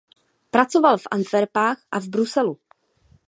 [0.51, 2.57] Pracoval v Antverpách a v Bruselu.